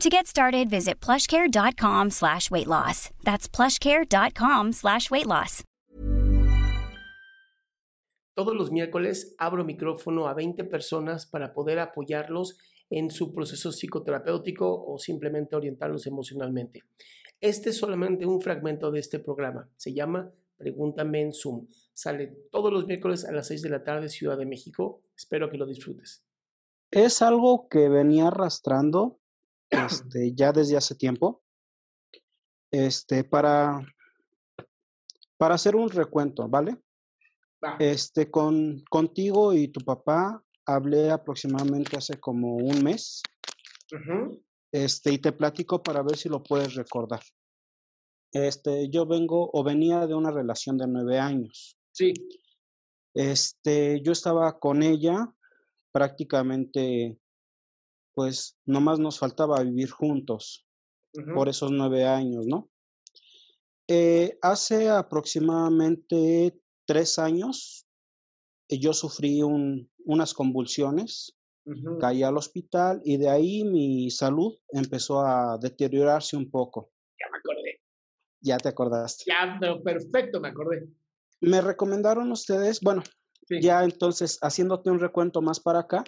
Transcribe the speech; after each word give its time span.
To 0.00 0.08
get 0.08 0.28
started, 0.28 0.70
visit 0.70 1.00
plushcare.com 1.00 2.10
slash 2.10 2.52
weight 2.52 2.68
loss. 2.68 3.10
That's 3.24 3.48
plushcare.com 3.48 4.72
slash 4.72 5.10
weight 5.10 5.26
loss. 5.26 5.64
Todos 8.36 8.54
los 8.54 8.70
miércoles 8.70 9.34
abro 9.38 9.64
micrófono 9.64 10.28
a 10.28 10.34
20 10.34 10.62
personas 10.62 11.26
para 11.26 11.52
poder 11.52 11.80
apoyarlos 11.80 12.56
en 12.88 13.10
su 13.10 13.32
proceso 13.32 13.72
psicoterapéutico 13.72 14.84
o 14.86 14.98
simplemente 14.98 15.56
orientarlos 15.56 16.06
emocionalmente. 16.06 16.84
Este 17.40 17.70
es 17.70 17.78
solamente 17.78 18.24
un 18.24 18.40
fragmento 18.40 18.92
de 18.92 19.00
este 19.00 19.18
programa. 19.18 19.68
Se 19.76 19.92
llama 19.92 20.30
Pregúntame 20.56 21.22
en 21.22 21.32
Zoom. 21.32 21.66
Sale 21.92 22.46
todos 22.52 22.72
los 22.72 22.86
miércoles 22.86 23.24
a 23.24 23.32
las 23.32 23.48
6 23.48 23.62
de 23.62 23.70
la 23.70 23.82
tarde, 23.82 24.08
Ciudad 24.08 24.38
de 24.38 24.46
México. 24.46 25.02
Espero 25.16 25.50
que 25.50 25.58
lo 25.58 25.66
disfrutes. 25.66 26.22
Es 26.92 27.20
algo 27.20 27.68
que 27.68 27.88
venía 27.88 28.28
arrastrando 28.28 29.17
este, 29.70 30.32
ya 30.34 30.52
desde 30.52 30.76
hace 30.76 30.94
tiempo. 30.94 31.42
Este, 32.70 33.24
para, 33.24 33.80
para 35.38 35.54
hacer 35.54 35.74
un 35.74 35.88
recuento, 35.88 36.48
¿vale? 36.48 36.76
Va. 37.64 37.76
Este, 37.78 38.30
con, 38.30 38.84
contigo 38.90 39.52
y 39.52 39.68
tu 39.68 39.80
papá 39.80 40.44
hablé 40.66 41.10
aproximadamente 41.10 41.96
hace 41.96 42.20
como 42.20 42.56
un 42.56 42.84
mes. 42.84 43.22
Este, 44.70 45.12
y 45.12 45.18
te 45.18 45.32
platico 45.32 45.82
para 45.82 46.02
ver 46.02 46.16
si 46.16 46.28
lo 46.28 46.42
puedes 46.42 46.74
recordar. 46.74 47.22
Este, 48.32 48.90
yo 48.90 49.06
vengo 49.06 49.50
o 49.52 49.64
venía 49.64 50.06
de 50.06 50.14
una 50.14 50.30
relación 50.30 50.76
de 50.76 50.86
nueve 50.86 51.18
años. 51.18 51.78
Sí. 51.92 52.12
Este, 53.14 54.02
yo 54.02 54.12
estaba 54.12 54.58
con 54.58 54.82
ella 54.82 55.32
prácticamente, 55.92 57.18
pues 58.18 58.58
nomás 58.66 58.98
nos 58.98 59.16
faltaba 59.20 59.62
vivir 59.62 59.90
juntos 59.92 60.66
por 61.34 61.48
esos 61.48 61.70
nueve 61.70 62.04
años, 62.04 62.48
¿no? 62.48 62.68
Eh, 63.86 64.36
hace 64.42 64.88
aproximadamente 64.88 66.60
tres 66.84 67.20
años, 67.20 67.86
eh, 68.68 68.80
yo 68.80 68.92
sufrí 68.92 69.40
un- 69.44 69.88
unas 70.04 70.34
convulsiones, 70.34 71.36
caí 72.00 72.24
al 72.24 72.36
hospital 72.36 73.00
y 73.04 73.18
de 73.18 73.28
ahí 73.28 73.62
mi 73.62 74.10
salud 74.10 74.58
empezó 74.72 75.20
a 75.20 75.56
deteriorarse 75.58 76.36
un 76.36 76.50
poco. 76.50 76.90
Ya 77.20 77.26
me 77.30 77.38
acordé. 77.38 77.80
Ya 78.40 78.56
te 78.56 78.68
acordaste. 78.70 79.24
Ya, 79.28 79.56
pero 79.60 79.80
perfecto, 79.80 80.40
me 80.40 80.48
acordé. 80.48 80.88
Me 81.40 81.60
recomendaron 81.60 82.32
ustedes, 82.32 82.80
bueno, 82.80 83.04
Sí. 83.46 83.60
ya 83.62 83.84
entonces 83.84 84.38
haciéndote 84.42 84.90
un 84.90 84.98
recuento 84.98 85.40
más 85.40 85.60
para 85.60 85.78
acá, 85.78 86.02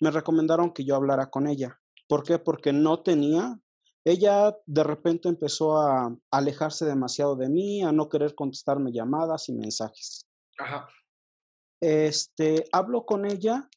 me 0.00 0.10
recomendaron 0.10 0.72
que 0.72 0.84
yo 0.84 0.96
hablara 0.96 1.30
con 1.30 1.46
ella. 1.46 1.80
¿Por 2.08 2.22
qué? 2.22 2.38
Porque 2.38 2.72
no 2.72 3.02
tenía, 3.02 3.58
ella 4.04 4.56
de 4.66 4.84
repente 4.84 5.28
empezó 5.28 5.78
a 5.78 6.16
alejarse 6.30 6.84
demasiado 6.84 7.36
de 7.36 7.48
mí, 7.48 7.82
a 7.82 7.92
no 7.92 8.08
querer 8.08 8.34
contestarme 8.34 8.92
llamadas 8.92 9.48
y 9.48 9.52
mensajes. 9.52 10.26
Ajá. 10.58 10.88
Este, 11.80 12.64
hablo 12.72 13.04
con 13.04 13.26
ella 13.26 13.68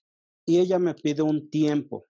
y 0.46 0.60
ella 0.60 0.80
me 0.80 0.94
pide 0.94 1.22
un 1.22 1.50
tiempo. 1.50 2.08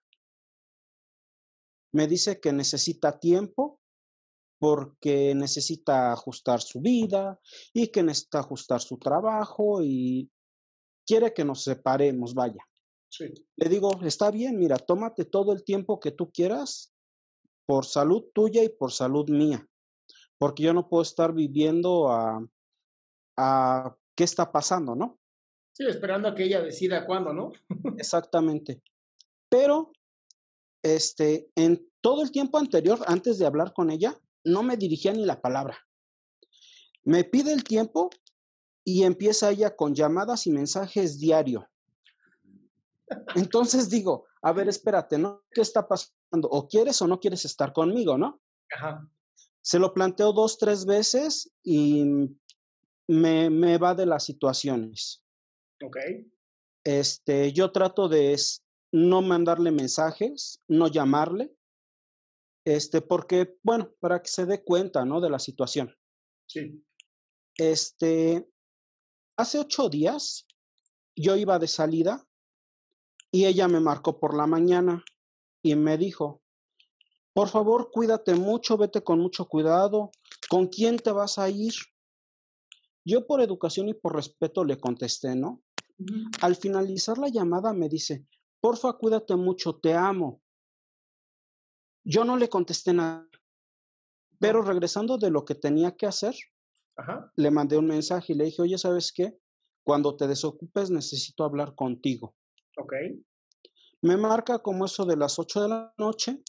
Me 1.94 2.08
dice 2.08 2.40
que 2.40 2.54
necesita 2.54 3.20
tiempo 3.20 3.80
porque 4.60 5.34
necesita 5.34 6.12
ajustar 6.12 6.62
su 6.62 6.82
vida 6.82 7.40
y 7.74 7.88
que 7.88 8.04
necesita 8.04 8.40
ajustar 8.40 8.82
su 8.82 8.98
trabajo 8.98 9.82
y 9.82 10.30
quiere 11.08 11.34
que 11.34 11.46
nos 11.46 11.64
separemos, 11.64 12.34
vaya. 12.34 12.69
Sí. 13.10 13.34
Le 13.56 13.70
digo, 13.70 14.00
está 14.04 14.32
bien, 14.32 14.58
mira, 14.58 14.78
tómate 14.78 15.26
todo 15.26 15.52
el 15.52 15.64
tiempo 15.64 16.00
que 16.00 16.12
tú 16.12 16.32
quieras 16.32 16.94
por 17.66 17.86
salud 17.86 18.26
tuya 18.34 18.64
y 18.64 18.70
por 18.70 18.92
salud 18.92 19.30
mía, 19.30 19.68
porque 20.38 20.64
yo 20.64 20.74
no 20.74 20.90
puedo 20.90 21.04
estar 21.04 21.34
viviendo 21.34 22.10
a, 22.10 22.44
a 23.38 23.96
qué 24.16 24.24
está 24.24 24.52
pasando, 24.52 24.96
¿no? 24.96 25.20
Sí, 25.74 25.86
esperando 25.88 26.28
a 26.28 26.36
que 26.36 26.44
ella 26.44 26.62
decida 26.62 27.06
cuándo, 27.06 27.34
¿no? 27.34 27.52
Exactamente. 27.98 28.82
Pero, 29.50 29.92
este, 30.84 31.52
en 31.56 31.90
todo 32.02 32.22
el 32.22 32.32
tiempo 32.32 32.58
anterior, 32.58 33.00
antes 33.08 33.38
de 33.38 33.46
hablar 33.46 33.74
con 33.74 33.90
ella, 33.90 34.20
no 34.44 34.64
me 34.64 34.76
dirigía 34.76 35.14
ni 35.14 35.26
la 35.26 35.40
palabra. 35.40 35.78
Me 37.04 37.24
pide 37.24 37.54
el 37.54 37.64
tiempo 37.64 38.10
y 38.84 39.04
empieza 39.04 39.52
ella 39.52 39.76
con 39.76 39.96
llamadas 39.96 40.48
y 40.48 40.52
mensajes 40.52 41.20
diario. 41.20 41.69
Entonces 43.36 43.90
digo, 43.90 44.28
a 44.42 44.52
ver, 44.54 44.68
espérate, 44.68 45.18
¿no? 45.18 45.44
¿Qué 45.52 45.62
está 45.62 45.88
pasando? 45.88 46.48
¿O 46.50 46.68
quieres 46.68 47.02
o 47.02 47.08
no 47.08 47.20
quieres 47.20 47.46
estar 47.46 47.74
conmigo, 47.74 48.18
no? 48.18 48.42
Ajá. 48.72 49.08
Se 49.62 49.80
lo 49.80 49.94
planteo 49.94 50.34
dos, 50.34 50.58
tres 50.58 50.86
veces 50.86 51.52
y 51.64 52.06
me, 53.08 53.50
me 53.50 53.78
va 53.78 53.94
de 53.94 54.06
las 54.06 54.24
situaciones. 54.24 55.24
Ok. 55.84 55.98
Este, 56.84 57.52
yo 57.54 57.72
trato 57.72 58.08
de 58.08 58.36
no 58.92 59.22
mandarle 59.22 59.72
mensajes, 59.72 60.62
no 60.68 60.88
llamarle, 60.88 61.54
este, 62.66 63.02
porque, 63.02 63.58
bueno, 63.64 63.94
para 64.00 64.22
que 64.22 64.30
se 64.30 64.46
dé 64.46 64.64
cuenta, 64.64 65.06
¿no? 65.06 65.22
De 65.22 65.30
la 65.30 65.40
situación. 65.40 65.96
Sí. 66.48 66.84
Este, 67.58 68.48
hace 69.38 69.60
ocho 69.60 69.90
días 69.90 70.48
yo 71.16 71.36
iba 71.36 71.60
de 71.60 71.68
salida 71.68 72.26
y 73.32 73.46
ella 73.46 73.68
me 73.68 73.80
marcó 73.80 74.20
por 74.20 74.36
la 74.36 74.48
mañana 74.48 75.04
y 75.62 75.76
me 75.76 75.98
dijo, 75.98 76.42
por 77.34 77.50
favor, 77.50 77.92
cuídate 77.92 78.36
mucho, 78.36 78.78
vete 78.78 79.04
con 79.04 79.20
mucho 79.20 79.48
cuidado, 79.48 80.12
¿con 80.50 80.68
quién 80.68 80.98
te 80.98 81.12
vas 81.12 81.38
a 81.38 81.50
ir? 81.50 81.74
Yo 83.06 83.26
por 83.28 83.42
educación 83.42 83.90
y 83.90 83.94
por 83.94 84.16
respeto 84.16 84.64
le 84.64 84.80
contesté, 84.80 85.36
¿no? 85.36 85.62
Al 86.42 86.56
finalizar 86.56 87.18
la 87.18 87.30
llamada 87.30 87.74
me 87.74 87.90
dice, 87.90 88.26
porfa, 88.62 88.94
cuídate 88.94 89.36
mucho, 89.36 89.76
te 89.76 89.94
amo. 89.94 90.42
Yo 92.04 92.24
no 92.24 92.38
le 92.38 92.50
contesté 92.50 92.94
nada, 92.94 93.28
pero 94.40 94.62
regresando 94.62 95.18
de 95.18 95.30
lo 95.30 95.46
que 95.46 95.56
tenía 95.56 95.96
que 95.96 96.08
hacer, 96.08 96.36
Ajá. 96.96 97.32
le 97.36 97.52
mandé 97.52 97.78
un 97.78 97.88
mensaje 97.88 98.34
y 98.34 98.36
le 98.36 98.46
dije, 98.46 98.62
oye, 98.62 98.78
¿sabes 98.78 99.12
qué? 99.12 99.38
Cuando 99.84 100.16
te 100.16 100.28
desocupes 100.28 100.90
necesito 100.90 101.44
hablar 101.44 101.76
contigo. 101.76 102.36
Ok. 102.80 102.94
Me 104.02 104.18
marca 104.18 104.60
como 104.60 104.86
eso 104.86 105.06
de 105.06 105.18
las 105.18 105.38
8 105.40 105.64
de 105.64 105.70
la 105.70 105.94
noche 105.98 106.42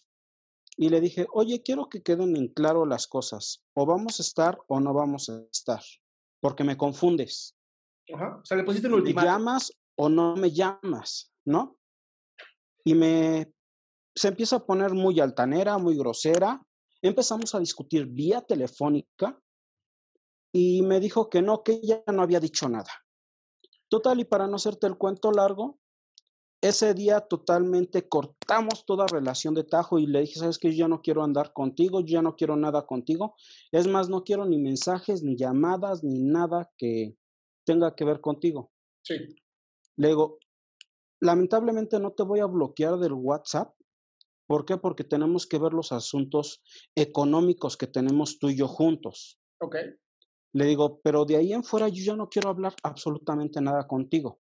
y 0.76 0.88
le 0.88 1.00
dije, 1.00 1.26
oye, 1.32 1.62
quiero 1.62 1.88
que 1.88 2.02
queden 2.02 2.36
en 2.36 2.48
claro 2.48 2.86
las 2.86 3.06
cosas. 3.06 3.64
O 3.74 3.86
vamos 3.86 4.20
a 4.20 4.22
estar 4.22 4.58
o 4.68 4.80
no 4.80 4.94
vamos 4.94 5.28
a 5.28 5.42
estar, 5.50 5.82
porque 6.40 6.64
me 6.64 6.76
confundes. 6.76 7.56
Ajá. 8.14 8.38
O 8.40 8.44
sea, 8.44 8.56
le 8.56 8.64
pusiste 8.64 8.86
un 8.86 8.94
¿Me 8.94 9.00
ultimátum. 9.00 9.30
llamas 9.30 9.72
o 9.96 10.08
no 10.08 10.36
me 10.36 10.50
llamas? 10.50 11.32
¿No? 11.44 11.76
Y 12.84 12.94
me 12.94 13.52
se 14.14 14.28
empieza 14.28 14.56
a 14.56 14.66
poner 14.66 14.92
muy 14.92 15.18
altanera, 15.20 15.78
muy 15.78 15.96
grosera. 15.96 16.62
Empezamos 17.02 17.54
a 17.54 17.58
discutir 17.58 18.06
vía 18.06 18.42
telefónica 18.42 19.40
y 20.52 20.82
me 20.82 21.00
dijo 21.00 21.30
que 21.30 21.42
no, 21.42 21.62
que 21.62 21.80
ella 21.82 22.02
no 22.06 22.22
había 22.22 22.40
dicho 22.40 22.68
nada. 22.68 22.90
Total, 23.88 24.20
y 24.20 24.24
para 24.24 24.46
no 24.46 24.56
hacerte 24.56 24.86
el 24.86 24.98
cuento 24.98 25.32
largo, 25.32 25.79
ese 26.62 26.92
día 26.92 27.20
totalmente 27.20 28.08
cortamos 28.08 28.84
toda 28.84 29.06
relación 29.06 29.54
de 29.54 29.64
tajo 29.64 29.98
y 29.98 30.06
le 30.06 30.20
dije, 30.20 30.40
sabes 30.40 30.58
que 30.58 30.70
yo 30.70 30.84
ya 30.84 30.88
no 30.88 31.00
quiero 31.00 31.22
andar 31.22 31.52
contigo, 31.52 32.00
yo 32.00 32.14
ya 32.14 32.22
no 32.22 32.36
quiero 32.36 32.56
nada 32.56 32.86
contigo. 32.86 33.34
Es 33.72 33.86
más, 33.86 34.08
no 34.08 34.24
quiero 34.24 34.44
ni 34.44 34.58
mensajes, 34.58 35.22
ni 35.22 35.36
llamadas, 35.36 36.04
ni 36.04 36.20
nada 36.20 36.70
que 36.76 37.16
tenga 37.64 37.94
que 37.94 38.04
ver 38.04 38.20
contigo. 38.20 38.72
Sí. 39.02 39.14
Le 39.96 40.08
digo, 40.08 40.38
lamentablemente 41.20 41.98
no 41.98 42.12
te 42.12 42.24
voy 42.24 42.40
a 42.40 42.46
bloquear 42.46 42.98
del 42.98 43.14
WhatsApp. 43.14 43.74
¿Por 44.46 44.64
qué? 44.64 44.76
Porque 44.76 45.04
tenemos 45.04 45.46
que 45.46 45.58
ver 45.58 45.72
los 45.72 45.92
asuntos 45.92 46.62
económicos 46.94 47.76
que 47.76 47.86
tenemos 47.86 48.38
tú 48.38 48.50
y 48.50 48.56
yo 48.56 48.68
juntos. 48.68 49.38
Ok. 49.60 49.76
Le 50.52 50.64
digo, 50.64 51.00
pero 51.02 51.24
de 51.24 51.36
ahí 51.36 51.52
en 51.52 51.62
fuera 51.62 51.88
yo 51.88 52.02
ya 52.02 52.16
no 52.16 52.28
quiero 52.28 52.50
hablar 52.50 52.74
absolutamente 52.82 53.60
nada 53.60 53.86
contigo. 53.86 54.39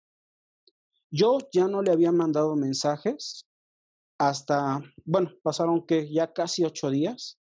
Yo 1.15 1.37
ya 1.51 1.67
no 1.67 1.83
le 1.83 1.91
había 1.91 2.11
mandado 2.11 2.55
mensajes 2.55 3.45
hasta, 4.17 4.81
bueno, 5.05 5.31
pasaron 5.43 5.85
que 5.85 6.11
ya 6.11 6.33
casi 6.33 6.63
ocho 6.63 6.89
días 6.89 7.39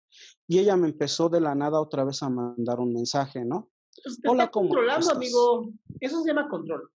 y 0.47 0.59
ella 0.59 0.75
me 0.76 0.88
empezó 0.88 1.29
de 1.29 1.43
la 1.43 1.55
nada 1.55 1.79
otra 1.79 2.03
vez 2.05 2.23
a 2.23 2.31
mandar 2.31 2.81
un 2.81 2.94
mensaje, 2.94 3.44
¿no? 3.44 3.70
Pues 4.03 4.19
Hola, 4.26 4.50
¿cómo 4.50 4.70
controlando, 4.70 5.11
amigo. 5.11 5.70
Eso 6.00 6.23
se 6.23 6.29
llama 6.29 6.49
control. 6.49 6.91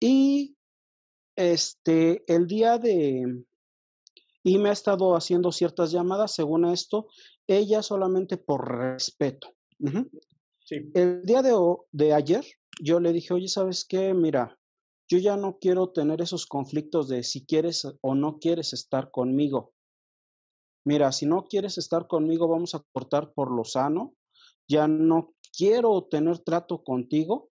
Y 0.00 0.56
este, 1.36 2.24
el 2.32 2.46
día 2.46 2.78
de, 2.78 3.44
y 4.42 4.58
me 4.58 4.70
ha 4.70 4.72
estado 4.72 5.14
haciendo 5.14 5.52
ciertas 5.52 5.92
llamadas, 5.92 6.32
según 6.32 6.64
esto, 6.64 7.08
ella 7.46 7.82
solamente 7.82 8.38
por 8.38 8.66
respeto. 8.66 9.54
sí. 10.60 10.90
El 10.94 11.26
día 11.26 11.42
de, 11.42 11.52
de 11.92 12.14
ayer, 12.14 12.46
yo 12.80 13.00
le 13.00 13.12
dije, 13.12 13.34
oye, 13.34 13.48
¿sabes 13.48 13.84
qué? 13.84 14.14
Mira, 14.14 14.58
yo 15.14 15.20
ya 15.20 15.36
no 15.36 15.58
quiero 15.60 15.90
tener 15.90 16.20
esos 16.20 16.44
conflictos 16.44 17.06
de 17.08 17.22
si 17.22 17.46
quieres 17.46 17.86
o 18.00 18.14
no 18.16 18.40
quieres 18.40 18.72
estar 18.72 19.12
conmigo. 19.12 19.72
Mira, 20.84 21.12
si 21.12 21.24
no 21.24 21.44
quieres 21.44 21.78
estar 21.78 22.08
conmigo, 22.08 22.48
vamos 22.48 22.74
a 22.74 22.84
cortar 22.92 23.32
por 23.32 23.50
lo 23.50 23.64
sano. 23.64 24.16
Ya 24.68 24.88
no 24.88 25.34
quiero 25.56 26.02
tener 26.10 26.40
trato 26.40 26.82
contigo. 26.82 27.50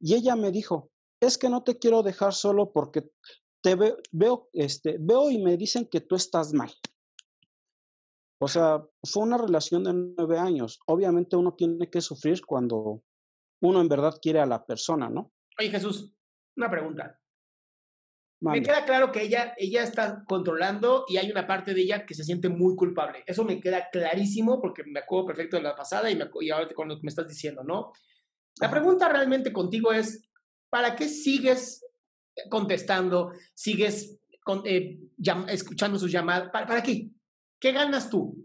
Y 0.00 0.14
ella 0.14 0.34
me 0.34 0.50
dijo, 0.50 0.90
es 1.20 1.36
que 1.36 1.50
no 1.50 1.62
te 1.62 1.78
quiero 1.78 2.02
dejar 2.02 2.32
solo 2.32 2.72
porque 2.72 3.10
te 3.62 3.74
veo, 3.74 3.98
veo, 4.10 4.48
este, 4.54 4.96
veo 4.98 5.30
y 5.30 5.42
me 5.42 5.58
dicen 5.58 5.86
que 5.86 6.00
tú 6.00 6.16
estás 6.16 6.54
mal. 6.54 6.72
O 8.40 8.48
sea, 8.48 8.82
fue 9.04 9.22
una 9.24 9.36
relación 9.36 9.84
de 9.84 9.92
nueve 9.92 10.38
años. 10.38 10.80
Obviamente 10.86 11.36
uno 11.36 11.54
tiene 11.54 11.90
que 11.90 12.00
sufrir 12.00 12.44
cuando 12.46 13.02
uno 13.60 13.80
en 13.80 13.88
verdad 13.88 14.18
quiere 14.20 14.40
a 14.40 14.46
la 14.46 14.64
persona, 14.64 15.10
¿no? 15.10 15.32
Oye, 15.60 15.70
Jesús, 15.70 16.12
una 16.56 16.70
pregunta. 16.70 17.18
Me 18.42 18.60
queda 18.60 18.84
claro 18.84 19.12
que 19.12 19.22
ella, 19.22 19.54
ella 19.56 19.84
está 19.84 20.24
controlando 20.26 21.04
y 21.06 21.16
hay 21.16 21.30
una 21.30 21.46
parte 21.46 21.74
de 21.74 21.82
ella 21.82 22.04
que 22.04 22.14
se 22.14 22.24
siente 22.24 22.48
muy 22.48 22.74
culpable. 22.74 23.22
Eso 23.24 23.44
me 23.44 23.60
queda 23.60 23.88
clarísimo 23.88 24.60
porque 24.60 24.82
me 24.82 24.98
acuerdo 24.98 25.26
perfecto 25.26 25.56
de 25.56 25.62
la 25.62 25.76
pasada 25.76 26.10
y, 26.10 26.16
me, 26.16 26.28
y 26.40 26.50
ahora 26.50 26.68
con 26.74 26.88
lo 26.88 26.96
que 26.96 27.02
me 27.04 27.10
estás 27.10 27.28
diciendo, 27.28 27.62
¿no? 27.62 27.92
La 28.60 28.68
pregunta 28.68 29.08
realmente 29.08 29.52
contigo 29.52 29.92
es, 29.92 30.28
¿para 30.68 30.96
qué 30.96 31.08
sigues 31.08 31.86
contestando, 32.50 33.32
sigues 33.54 34.18
eh, 34.64 34.98
escuchando 35.48 35.96
sus 35.96 36.10
llamadas? 36.10 36.50
¿Para, 36.50 36.82
qué? 36.82 37.10
¿Qué 37.60 37.70
ganas 37.70 38.10
tú? 38.10 38.44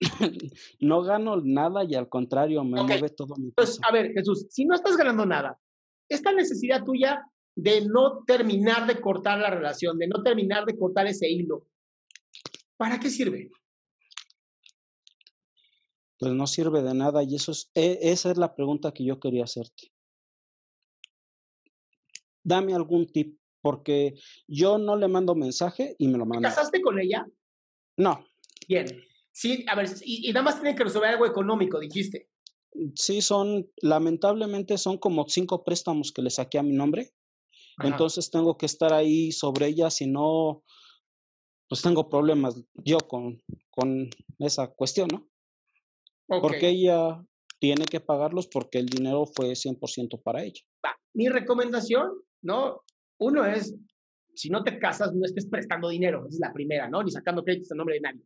no 0.80 1.02
gano 1.02 1.40
nada 1.42 1.82
y 1.84 1.94
al 1.94 2.10
contrario, 2.10 2.62
me 2.62 2.82
mueve 2.82 3.08
todo 3.08 3.36
mi 3.36 3.52
Pues, 3.52 3.80
a 3.88 3.90
ver, 3.90 4.12
Jesús, 4.12 4.46
si 4.50 4.66
no 4.66 4.74
estás 4.74 4.98
ganando 4.98 5.24
nada, 5.24 5.58
esta 6.08 6.32
necesidad 6.32 6.84
tuya 6.84 7.22
de 7.54 7.86
no 7.86 8.24
terminar 8.24 8.86
de 8.86 9.00
cortar 9.00 9.38
la 9.38 9.50
relación, 9.50 9.98
de 9.98 10.06
no 10.06 10.22
terminar 10.22 10.66
de 10.66 10.76
cortar 10.76 11.06
ese 11.06 11.28
hilo, 11.28 11.66
¿para 12.76 13.00
qué 13.00 13.10
sirve? 13.10 13.50
Pues 16.18 16.32
no 16.32 16.46
sirve 16.46 16.82
de 16.82 16.94
nada 16.94 17.22
y 17.22 17.34
eso 17.34 17.52
es, 17.52 17.70
e, 17.74 17.98
esa 18.02 18.30
es 18.30 18.36
la 18.36 18.54
pregunta 18.54 18.92
que 18.92 19.04
yo 19.04 19.18
quería 19.18 19.44
hacerte. 19.44 19.92
Dame 22.42 22.74
algún 22.74 23.06
tip, 23.06 23.38
porque 23.60 24.14
yo 24.46 24.78
no 24.78 24.96
le 24.96 25.08
mando 25.08 25.34
mensaje 25.34 25.96
y 25.98 26.08
me 26.08 26.18
lo 26.18 26.26
mando. 26.26 26.48
¿Te 26.48 26.54
casaste 26.54 26.80
con 26.80 27.00
ella? 27.00 27.26
No. 27.96 28.24
Bien. 28.68 28.86
Sí, 29.32 29.64
a 29.68 29.74
ver, 29.74 29.88
y, 30.04 30.28
y 30.28 30.32
nada 30.32 30.44
más 30.44 30.60
tiene 30.60 30.76
que 30.76 30.84
resolver 30.84 31.10
algo 31.10 31.26
económico, 31.26 31.80
dijiste. 31.80 32.28
Sí, 32.94 33.22
son, 33.22 33.70
lamentablemente 33.82 34.76
son 34.78 34.98
como 34.98 35.26
cinco 35.28 35.64
préstamos 35.64 36.12
que 36.12 36.22
le 36.22 36.30
saqué 36.30 36.58
a 36.58 36.62
mi 36.62 36.72
nombre. 36.72 37.12
Entonces 37.82 38.30
tengo 38.30 38.56
que 38.56 38.66
estar 38.66 38.92
ahí 38.92 39.32
sobre 39.32 39.66
ella, 39.66 39.90
si 39.90 40.06
no, 40.06 40.62
pues 41.68 41.82
tengo 41.82 42.08
problemas 42.08 42.62
yo 42.74 42.98
con, 42.98 43.42
con 43.70 44.08
esa 44.38 44.68
cuestión, 44.68 45.08
¿no? 45.12 45.28
Porque 46.26 46.70
ella 46.70 47.22
tiene 47.58 47.84
que 47.84 48.00
pagarlos 48.00 48.48
porque 48.48 48.78
el 48.78 48.86
dinero 48.86 49.26
fue 49.26 49.50
100% 49.52 50.22
para 50.22 50.42
ella. 50.42 50.60
Mi 51.14 51.28
recomendación, 51.28 52.12
¿no? 52.42 52.82
Uno 53.18 53.44
es, 53.44 53.74
si 54.34 54.50
no 54.50 54.62
te 54.62 54.78
casas, 54.78 55.14
no 55.14 55.24
estés 55.24 55.46
prestando 55.46 55.88
dinero, 55.88 56.26
esa 56.26 56.36
es 56.36 56.40
la 56.40 56.52
primera, 56.52 56.88
¿no? 56.88 57.02
Ni 57.02 57.10
sacando 57.10 57.44
créditos 57.44 57.70
en 57.70 57.78
nombre 57.78 57.96
de 57.96 58.00
nadie. 58.00 58.22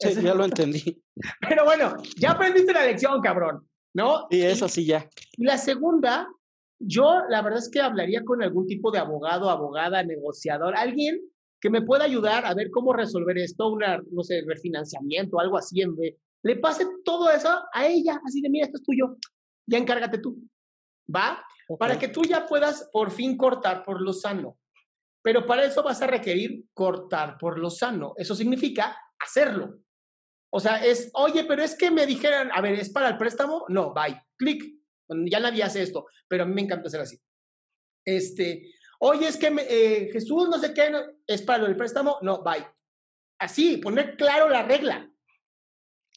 Sí, 0.00 0.22
ya 0.22 0.34
lo 0.34 0.44
entendí. 0.44 1.02
Pero 1.48 1.64
bueno, 1.64 1.96
ya 2.16 2.32
aprendiste 2.32 2.72
la 2.72 2.86
lección, 2.86 3.20
cabrón. 3.20 3.68
¿No? 3.94 4.26
Y 4.30 4.42
eso 4.42 4.68
sí 4.68 4.84
ya. 4.84 5.08
Y 5.36 5.44
la 5.44 5.56
segunda, 5.56 6.28
yo 6.78 7.20
la 7.28 7.40
verdad 7.42 7.60
es 7.60 7.70
que 7.70 7.80
hablaría 7.80 8.22
con 8.24 8.42
algún 8.42 8.66
tipo 8.66 8.90
de 8.90 8.98
abogado, 8.98 9.48
abogada, 9.48 10.02
negociador, 10.02 10.76
alguien 10.76 11.20
que 11.60 11.70
me 11.70 11.80
pueda 11.80 12.04
ayudar 12.04 12.44
a 12.44 12.52
ver 12.52 12.70
cómo 12.70 12.92
resolver 12.92 13.38
esto, 13.38 13.70
una, 13.70 14.02
no 14.10 14.22
sé, 14.22 14.42
refinanciamiento, 14.46 15.40
algo 15.40 15.56
así, 15.56 15.80
en 15.80 15.96
vez. 15.96 16.16
Le 16.42 16.56
pase 16.56 16.86
todo 17.04 17.30
eso 17.30 17.48
a 17.72 17.86
ella, 17.86 18.20
así 18.26 18.42
de, 18.42 18.50
mira, 18.50 18.66
esto 18.66 18.76
es 18.76 18.82
tuyo, 18.82 19.16
ya 19.66 19.78
encárgate 19.78 20.18
tú, 20.18 20.36
¿va? 21.08 21.42
Para 21.78 21.98
que 21.98 22.08
tú 22.08 22.22
ya 22.22 22.46
puedas 22.46 22.90
por 22.92 23.10
fin 23.10 23.38
cortar 23.38 23.82
por 23.82 24.02
lo 24.02 24.12
sano. 24.12 24.58
Pero 25.22 25.46
para 25.46 25.64
eso 25.64 25.82
vas 25.82 26.02
a 26.02 26.06
requerir 26.06 26.66
cortar 26.74 27.38
por 27.38 27.58
lo 27.58 27.70
sano. 27.70 28.12
Eso 28.18 28.34
significa 28.34 28.94
hacerlo. 29.18 29.78
O 30.56 30.60
sea, 30.60 30.76
es, 30.76 31.10
oye, 31.14 31.42
pero 31.46 31.64
es 31.64 31.74
que 31.74 31.90
me 31.90 32.06
dijeran, 32.06 32.48
a 32.52 32.60
ver, 32.60 32.74
¿es 32.74 32.88
para 32.88 33.08
el 33.08 33.18
préstamo? 33.18 33.64
No, 33.70 33.92
bye, 33.92 34.22
clic. 34.36 34.62
Ya 35.26 35.40
nadie 35.40 35.64
hace 35.64 35.82
esto, 35.82 36.06
pero 36.28 36.44
a 36.44 36.46
mí 36.46 36.54
me 36.54 36.60
encanta 36.60 36.86
hacer 36.86 37.00
así. 37.00 37.20
Este, 38.04 38.72
oye, 39.00 39.26
es 39.26 39.36
que 39.36 39.48
eh, 39.48 40.10
Jesús 40.12 40.48
no 40.48 40.56
sé 40.60 40.72
qué, 40.72 40.92
¿es 41.26 41.42
para 41.42 41.66
el 41.66 41.76
préstamo? 41.76 42.18
No, 42.22 42.44
bye. 42.44 42.64
Así, 43.36 43.78
poner 43.78 44.16
claro 44.16 44.48
la 44.48 44.62
regla. 44.62 45.10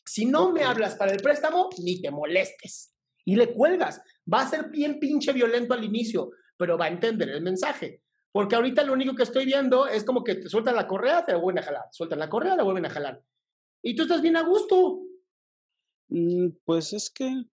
Si 0.05 0.27
no 0.27 0.51
me 0.51 0.63
hablas 0.63 0.93
para 0.93 1.13
el 1.13 1.19
préstamo, 1.19 1.71
ni 1.79 1.99
te 1.99 2.11
molestes. 2.11 2.93
Y 3.25 3.37
le 3.37 3.51
cuelgas. 3.51 4.03
Va 4.31 4.41
a 4.41 4.49
ser 4.49 4.69
bien 4.69 4.99
pinche 4.99 5.33
violento 5.33 5.73
al 5.73 5.83
inicio, 5.83 6.29
pero 6.55 6.77
va 6.77 6.85
a 6.85 6.89
entender 6.89 7.29
el 7.29 7.41
mensaje. 7.41 8.03
Porque 8.31 8.55
ahorita 8.55 8.83
lo 8.83 8.93
único 8.93 9.15
que 9.15 9.23
estoy 9.23 9.45
viendo 9.45 9.87
es 9.87 10.03
como 10.03 10.23
que 10.23 10.35
te 10.35 10.47
sueltan 10.47 10.75
la 10.75 10.85
correa, 10.85 11.25
te 11.25 11.31
la 11.31 11.39
vuelven 11.39 11.63
a 11.63 11.65
jalar. 11.65 11.85
Sueltan 11.89 12.19
la 12.19 12.29
correa, 12.29 12.55
la 12.55 12.61
vuelven 12.61 12.85
a 12.85 12.91
jalar. 12.91 13.19
Y 13.87 13.95
tú 13.95 14.03
estás 14.03 14.21
bien 14.21 14.35
a 14.35 14.43
gusto. 14.43 14.99
Mm, 16.09 16.49
pues 16.65 16.91
es 16.91 17.09
que 17.09 17.45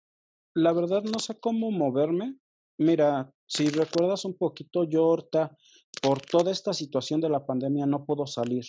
la 0.52 0.72
verdad 0.72 1.04
no 1.04 1.20
sé 1.20 1.38
cómo 1.38 1.70
moverme. 1.70 2.36
Mira, 2.76 3.32
si 3.46 3.68
recuerdas 3.68 4.24
un 4.24 4.36
poquito, 4.36 4.82
yo 4.82 5.04
ahorita, 5.04 5.56
por 6.02 6.20
toda 6.20 6.50
esta 6.50 6.72
situación 6.72 7.20
de 7.20 7.28
la 7.28 7.46
pandemia, 7.46 7.86
no 7.86 8.04
puedo 8.04 8.26
salir. 8.26 8.64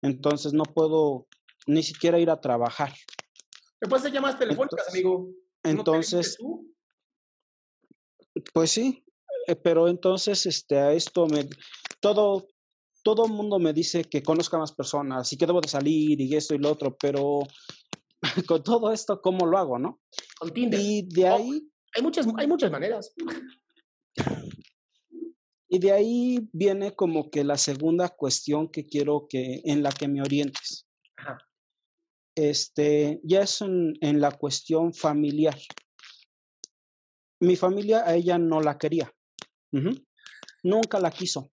Entonces 0.00 0.54
no 0.54 0.62
puedo 0.62 1.28
ni 1.66 1.82
siquiera 1.82 2.18
ir 2.18 2.30
a 2.30 2.40
trabajar. 2.40 2.94
¿Me 3.82 3.88
puedes 3.88 4.04
hacer 4.04 4.14
llamadas 4.14 4.38
telefónicas, 4.38 4.88
amigo? 4.88 5.30
Entonces, 5.62 6.38
pues 8.54 8.70
sí, 8.70 9.04
eh, 9.48 9.54
pero 9.54 9.86
entonces 9.88 10.46
este, 10.46 10.78
a 10.78 10.94
esto 10.94 11.26
me, 11.26 11.46
todo, 12.00 12.48
todo 13.14 13.24
el 13.24 13.32
mundo 13.32 13.58
me 13.58 13.72
dice 13.72 14.04
que 14.04 14.22
conozca 14.22 14.58
más 14.58 14.72
personas 14.72 15.32
y 15.32 15.38
que 15.38 15.46
debo 15.46 15.62
de 15.62 15.68
salir 15.68 16.20
y 16.20 16.36
esto 16.36 16.54
y 16.54 16.58
lo 16.58 16.70
otro, 16.70 16.94
pero 16.94 17.40
con 18.46 18.62
todo 18.62 18.92
esto, 18.92 19.22
¿cómo 19.22 19.46
lo 19.46 19.56
hago, 19.56 19.78
no? 19.78 20.02
Con 20.38 20.52
Tinder. 20.52 20.78
Y 20.78 21.08
de 21.08 21.26
ahí... 21.26 21.70
hay, 21.94 22.02
muchas, 22.02 22.26
hay 22.36 22.46
muchas 22.46 22.70
maneras. 22.70 23.14
Y 25.70 25.78
de 25.78 25.92
ahí 25.92 26.50
viene 26.52 26.94
como 26.94 27.30
que 27.30 27.44
la 27.44 27.56
segunda 27.56 28.10
cuestión 28.10 28.68
que 28.68 28.84
quiero 28.84 29.26
que, 29.26 29.62
en 29.64 29.82
la 29.82 29.90
que 29.90 30.06
me 30.06 30.20
orientes. 30.20 30.86
Este, 32.34 33.20
ya 33.24 33.40
es 33.40 33.62
en, 33.62 34.20
la 34.20 34.32
cuestión 34.32 34.92
familiar. 34.92 35.58
Mi 37.40 37.56
familia 37.56 38.02
a 38.06 38.14
ella 38.14 38.36
no 38.38 38.60
la 38.60 38.76
quería. 38.76 39.10
Nunca 40.62 41.00
la 41.00 41.10
quiso 41.10 41.50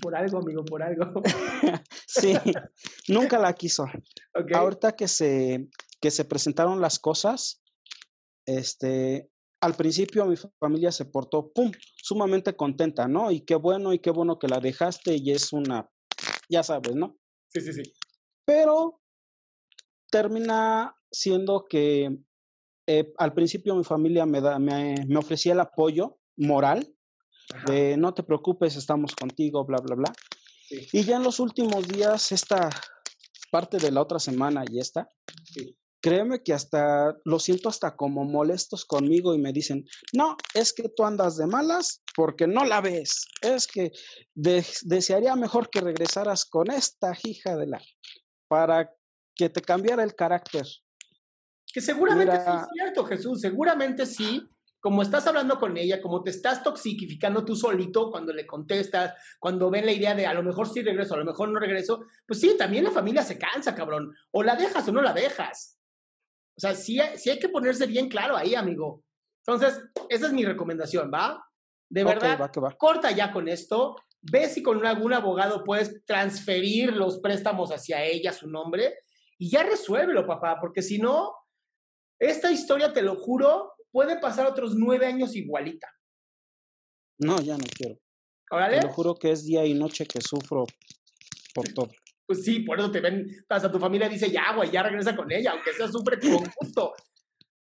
por 0.00 0.14
algo, 0.14 0.38
amigo, 0.38 0.64
por 0.64 0.82
algo. 0.82 1.22
sí, 2.06 2.34
nunca 3.08 3.38
la 3.38 3.52
quiso. 3.52 3.84
Ahorita 4.54 4.92
que 4.92 5.08
se, 5.08 5.68
que 6.00 6.10
se 6.10 6.24
presentaron 6.24 6.80
las 6.80 6.98
cosas, 6.98 7.62
este, 8.46 9.30
al 9.60 9.74
principio 9.74 10.26
mi 10.26 10.36
familia 10.60 10.92
se 10.92 11.06
portó, 11.06 11.50
¡pum!, 11.52 11.70
sumamente 11.96 12.54
contenta, 12.54 13.08
¿no? 13.08 13.30
Y 13.30 13.40
qué 13.40 13.56
bueno, 13.56 13.92
y 13.92 13.98
qué 13.98 14.10
bueno 14.10 14.38
que 14.38 14.48
la 14.48 14.60
dejaste, 14.60 15.16
y 15.16 15.32
es 15.32 15.52
una, 15.52 15.90
ya 16.48 16.62
sabes, 16.62 16.94
¿no? 16.94 17.16
Sí, 17.48 17.60
sí, 17.60 17.72
sí. 17.72 17.82
Pero 18.44 19.00
termina 20.10 20.96
siendo 21.10 21.64
que 21.68 22.18
eh, 22.86 23.12
al 23.18 23.34
principio 23.34 23.74
mi 23.74 23.84
familia 23.84 24.26
me, 24.26 24.40
da, 24.40 24.58
me, 24.58 24.94
me 25.08 25.18
ofrecía 25.18 25.52
el 25.52 25.60
apoyo 25.60 26.18
moral. 26.36 26.95
De 27.66 27.96
no 27.96 28.12
te 28.14 28.22
preocupes, 28.22 28.76
estamos 28.76 29.14
contigo, 29.14 29.64
bla, 29.64 29.78
bla, 29.78 29.94
bla. 29.96 30.12
Sí. 30.68 30.88
Y 30.92 31.04
ya 31.04 31.16
en 31.16 31.22
los 31.22 31.38
últimos 31.40 31.86
días, 31.88 32.32
esta 32.32 32.68
parte 33.50 33.78
de 33.78 33.90
la 33.92 34.02
otra 34.02 34.18
semana 34.18 34.64
y 34.70 34.80
esta, 34.80 35.08
Sí. 35.44 35.76
créeme 36.02 36.42
que 36.42 36.52
hasta 36.52 37.16
lo 37.24 37.38
siento 37.38 37.68
hasta 37.68 37.94
como 37.96 38.24
molestos 38.24 38.84
conmigo 38.84 39.34
y 39.34 39.38
me 39.38 39.52
dicen, 39.52 39.84
no, 40.12 40.36
es 40.54 40.72
que 40.72 40.88
tú 40.88 41.04
andas 41.04 41.36
de 41.36 41.46
malas 41.46 42.02
porque 42.14 42.46
no 42.46 42.64
la 42.64 42.80
ves. 42.80 43.26
Es 43.42 43.66
que 43.66 43.92
de- 44.34 44.66
desearía 44.82 45.34
mejor 45.36 45.70
que 45.70 45.80
regresaras 45.80 46.44
con 46.44 46.70
esta 46.70 47.12
hija 47.24 47.56
de 47.56 47.66
la 47.68 47.80
para 48.48 48.92
que 49.34 49.48
te 49.48 49.60
cambiara 49.60 50.02
el 50.02 50.14
carácter. 50.14 50.66
Que 51.72 51.80
seguramente 51.80 52.36
sí 52.36 52.50
es 52.56 52.66
cierto, 52.72 53.04
Jesús, 53.04 53.40
seguramente 53.40 54.06
sí. 54.06 54.42
Como 54.86 55.02
estás 55.02 55.26
hablando 55.26 55.58
con 55.58 55.76
ella, 55.76 56.00
como 56.00 56.22
te 56.22 56.30
estás 56.30 56.62
toxiquificando 56.62 57.44
tú 57.44 57.56
solito 57.56 58.08
cuando 58.08 58.32
le 58.32 58.46
contestas, 58.46 59.14
cuando 59.40 59.68
ven 59.68 59.84
la 59.84 59.90
idea 59.90 60.14
de 60.14 60.26
a 60.26 60.32
lo 60.32 60.44
mejor 60.44 60.68
sí 60.68 60.80
regreso, 60.80 61.14
a 61.14 61.18
lo 61.18 61.24
mejor 61.24 61.48
no 61.48 61.58
regreso, 61.58 62.04
pues 62.24 62.38
sí, 62.38 62.56
también 62.56 62.84
la 62.84 62.92
familia 62.92 63.24
se 63.24 63.36
cansa, 63.36 63.74
cabrón. 63.74 64.14
O 64.30 64.44
la 64.44 64.54
dejas 64.54 64.86
o 64.86 64.92
no 64.92 65.02
la 65.02 65.12
dejas. 65.12 65.80
O 66.56 66.60
sea, 66.60 66.72
sí, 66.76 67.00
hay- 67.00 67.18
sí 67.18 67.30
hay 67.30 67.40
que 67.40 67.48
ponerse 67.48 67.86
bien 67.86 68.08
claro 68.08 68.36
ahí, 68.36 68.54
amigo. 68.54 69.02
Entonces, 69.44 69.82
esa 70.08 70.26
es 70.26 70.32
mi 70.32 70.44
recomendación, 70.44 71.10
¿va? 71.12 71.44
De 71.90 72.04
verdad, 72.04 72.38
va. 72.38 72.76
corta 72.78 73.10
ya 73.10 73.32
con 73.32 73.48
esto. 73.48 73.96
Ve 74.22 74.48
si 74.48 74.62
con 74.62 74.86
algún 74.86 75.12
abogado 75.12 75.64
puedes 75.64 76.04
transferir 76.04 76.92
los 76.92 77.18
préstamos 77.18 77.72
hacia 77.72 78.04
ella, 78.04 78.32
su 78.32 78.48
nombre, 78.48 79.00
y 79.36 79.50
ya 79.50 79.64
resuélvelo, 79.64 80.28
papá, 80.28 80.58
porque 80.60 80.80
si 80.80 81.00
no, 81.00 81.34
esta 82.20 82.52
historia, 82.52 82.92
te 82.92 83.02
lo 83.02 83.16
juro, 83.16 83.72
puede 83.90 84.20
pasar 84.20 84.46
otros 84.46 84.74
nueve 84.76 85.06
años 85.06 85.34
igualita. 85.34 85.88
No, 87.18 87.40
ya 87.40 87.56
no 87.56 87.64
quiero. 87.74 87.98
¿Órale? 88.50 88.80
Te 88.80 88.86
lo 88.86 88.92
juro 88.92 89.14
que 89.14 89.30
es 89.32 89.44
día 89.44 89.64
y 89.64 89.74
noche 89.74 90.06
que 90.06 90.20
sufro 90.20 90.66
por 91.54 91.68
todo. 91.68 91.90
Pues 92.26 92.44
sí, 92.44 92.60
por 92.60 92.78
eso 92.78 92.90
te 92.90 93.00
ven, 93.00 93.26
hasta 93.48 93.70
tu 93.70 93.78
familia 93.78 94.08
dice, 94.08 94.30
ya, 94.30 94.54
güey, 94.54 94.70
ya 94.70 94.82
regresa 94.82 95.16
con 95.16 95.30
ella, 95.30 95.52
aunque 95.52 95.72
sea 95.72 95.88
sufre 95.88 96.18
con 96.18 96.44
gusto. 96.60 96.94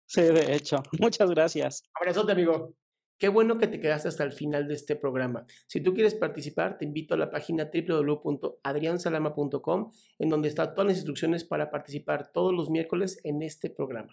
Sí, 0.07 0.23
de 0.23 0.55
hecho. 0.55 0.83
Muchas 1.01 1.31
gracias. 1.31 1.83
Abrazote, 1.95 2.33
amigo. 2.33 2.75
Qué 3.19 3.29
bueno 3.29 3.59
que 3.59 3.69
te 3.69 3.81
quedaste 3.81 4.09
hasta 4.09 4.25
el 4.25 4.33
final 4.33 4.67
de 4.67 4.75
este 4.75 4.97
programa. 4.97 5.47
Si 5.69 5.81
tú 5.81 5.95
quieres 5.95 6.15
participar, 6.15 6.77
te 6.77 6.85
invito 6.85 7.15
a 7.15 7.17
la 7.17 7.31
página 7.31 7.71
www.adriansalama.com, 7.73 9.93
en 10.19 10.29
donde 10.29 10.49
están 10.49 10.75
todas 10.75 10.89
las 10.89 10.97
instrucciones 10.97 11.45
para 11.45 11.71
participar 11.71 12.33
todos 12.33 12.53
los 12.53 12.69
miércoles 12.69 13.21
en 13.23 13.43
este 13.43 13.71
programa. 13.71 14.13